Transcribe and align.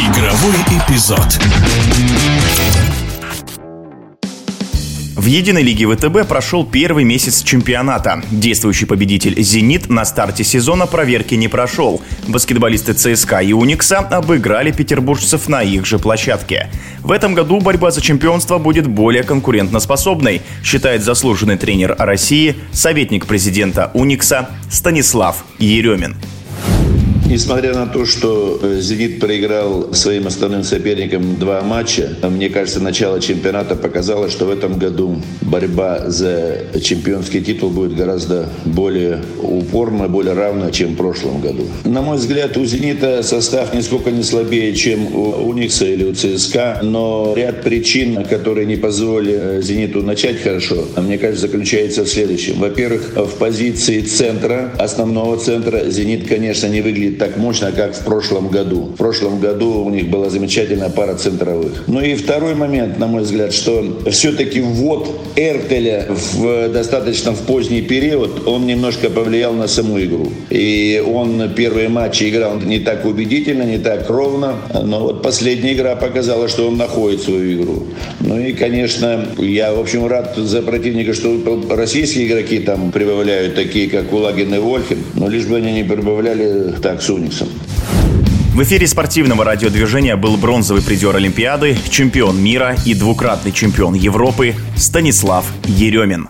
Игровой 0.00 0.54
эпизод. 0.70 1.38
В 5.14 5.26
единой 5.26 5.62
лиге 5.62 5.86
ВТБ 5.86 6.26
прошел 6.26 6.64
первый 6.64 7.04
месяц 7.04 7.42
чемпионата. 7.42 8.22
Действующий 8.30 8.86
победитель 8.86 9.38
«Зенит» 9.42 9.90
на 9.90 10.06
старте 10.06 10.42
сезона 10.42 10.86
проверки 10.86 11.34
не 11.34 11.48
прошел. 11.48 12.00
Баскетболисты 12.26 12.94
ЦСКА 12.94 13.40
и 13.40 13.52
«Уникса» 13.52 13.98
обыграли 13.98 14.72
петербуржцев 14.72 15.48
на 15.50 15.62
их 15.62 15.84
же 15.84 15.98
площадке. 15.98 16.70
В 17.02 17.12
этом 17.12 17.34
году 17.34 17.60
борьба 17.60 17.90
за 17.90 18.00
чемпионство 18.00 18.56
будет 18.56 18.86
более 18.86 19.22
конкурентоспособной, 19.22 20.40
считает 20.64 21.02
заслуженный 21.02 21.58
тренер 21.58 21.94
России, 21.98 22.56
советник 22.72 23.26
президента 23.26 23.90
«Уникса» 23.92 24.48
Станислав 24.70 25.44
Еремин. 25.58 26.16
Несмотря 27.30 27.74
на 27.74 27.86
то, 27.86 28.06
что 28.06 28.58
э, 28.60 28.80
«Зенит» 28.80 29.20
проиграл 29.20 29.94
своим 29.94 30.26
основным 30.26 30.64
соперникам 30.64 31.36
два 31.36 31.60
матча, 31.62 32.08
мне 32.28 32.48
кажется, 32.48 32.80
начало 32.80 33.20
чемпионата 33.20 33.76
показало, 33.76 34.28
что 34.28 34.46
в 34.46 34.50
этом 34.50 34.80
году 34.80 35.22
борьба 35.40 36.10
за 36.10 36.58
чемпионский 36.82 37.40
титул 37.40 37.70
будет 37.70 37.94
гораздо 37.94 38.48
более 38.64 39.20
упорно, 39.40 40.08
более 40.08 40.34
равна, 40.34 40.72
чем 40.72 40.94
в 40.94 40.96
прошлом 40.96 41.40
году. 41.40 41.68
На 41.84 42.02
мой 42.02 42.16
взгляд, 42.16 42.56
у 42.56 42.64
«Зенита» 42.64 43.22
состав 43.22 43.72
нисколько 43.74 44.10
не 44.10 44.24
слабее, 44.24 44.74
чем 44.74 45.14
у 45.14 45.48
«Уникса» 45.48 45.86
или 45.86 46.02
у 46.02 46.12
«ЦСКА», 46.12 46.80
но 46.82 47.32
ряд 47.36 47.62
причин, 47.62 48.24
которые 48.24 48.66
не 48.66 48.74
позволили 48.74 49.38
э, 49.40 49.62
«Зениту» 49.62 50.02
начать 50.02 50.42
хорошо, 50.42 50.84
мне 50.96 51.16
кажется, 51.16 51.46
заключается 51.46 52.02
в 52.02 52.08
следующем. 52.08 52.58
Во-первых, 52.58 53.12
в 53.14 53.38
позиции 53.38 54.00
центра, 54.00 54.72
основного 54.78 55.36
центра, 55.36 55.88
«Зенит», 55.88 56.26
конечно, 56.26 56.66
не 56.66 56.80
выглядит 56.80 57.19
так 57.20 57.36
мощно, 57.36 57.70
как 57.70 57.94
в 57.94 58.02
прошлом 58.02 58.48
году. 58.48 58.88
В 58.94 58.96
прошлом 58.96 59.40
году 59.40 59.84
у 59.84 59.90
них 59.90 60.08
была 60.08 60.30
замечательная 60.30 60.88
пара 60.88 61.14
центровых. 61.14 61.84
Ну 61.86 62.00
и 62.00 62.14
второй 62.14 62.54
момент, 62.54 62.98
на 62.98 63.06
мой 63.06 63.22
взгляд, 63.22 63.52
что 63.52 63.84
все-таки 64.10 64.62
ввод 64.62 65.20
Эртеля 65.36 66.06
в 66.08 66.68
достаточно 66.70 67.32
в 67.32 67.40
поздний 67.40 67.82
период, 67.82 68.48
он 68.48 68.66
немножко 68.66 69.10
повлиял 69.10 69.52
на 69.52 69.68
саму 69.68 70.00
игру. 70.00 70.32
И 70.48 71.02
он 71.06 71.50
первые 71.54 71.90
матчи 71.90 72.30
играл 72.30 72.58
не 72.58 72.78
так 72.78 73.04
убедительно, 73.04 73.64
не 73.64 73.78
так 73.78 74.08
ровно, 74.08 74.54
но 74.82 75.00
вот 75.00 75.22
последняя 75.22 75.74
игра 75.74 75.96
показала, 75.96 76.48
что 76.48 76.68
он 76.68 76.78
находит 76.78 77.20
свою 77.20 77.60
игру. 77.60 77.82
Ну 78.20 78.40
и, 78.40 78.54
конечно, 78.54 79.26
я, 79.36 79.74
в 79.74 79.78
общем, 79.78 80.06
рад 80.06 80.36
за 80.36 80.62
противника, 80.62 81.12
что 81.12 81.38
российские 81.68 82.28
игроки 82.28 82.60
там 82.60 82.90
прибавляют, 82.92 83.56
такие 83.56 83.90
как 83.90 84.10
Улагин 84.10 84.54
и 84.54 84.58
Вольхин, 84.58 84.98
но 85.14 85.28
лишь 85.28 85.44
бы 85.44 85.56
они 85.56 85.72
не 85.72 85.84
прибавляли 85.84 86.72
так 86.82 87.02
Униксом. 87.12 87.48
В 88.54 88.62
эфире 88.64 88.86
спортивного 88.86 89.44
радиодвижения 89.44 90.16
был 90.16 90.36
бронзовый 90.36 90.82
призер 90.82 91.14
Олимпиады, 91.14 91.78
чемпион 91.88 92.42
мира 92.42 92.76
и 92.84 92.94
двукратный 92.94 93.52
чемпион 93.52 93.94
Европы 93.94 94.54
Станислав 94.76 95.46
Еремин. 95.66 96.28